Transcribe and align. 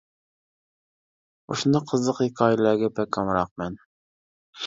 مۇشۇنداق 1.51 1.85
قىزىق 1.91 2.21
ھېكايىلەرگە 2.23 2.89
بەك 3.01 3.19
ئامراق 3.21 3.53
مەن. 3.63 3.77